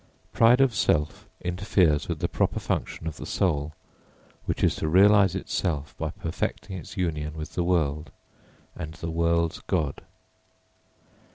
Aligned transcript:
Pride 0.33 0.61
of 0.61 0.73
self 0.73 1.29
interferes 1.41 2.07
with 2.07 2.21
the 2.21 2.27
proper 2.27 2.59
function 2.59 3.05
of 3.05 3.17
the 3.17 3.25
soul 3.27 3.75
which 4.45 4.63
is 4.63 4.75
to 4.77 4.87
realise 4.87 5.35
itself 5.35 5.95
by 5.99 6.09
perfecting 6.09 6.75
its 6.79 6.97
union 6.97 7.35
with 7.37 7.53
the 7.53 7.63
world 7.63 8.09
and 8.75 8.95
the 8.95 9.11
world's 9.11 9.59
God. 9.67 10.01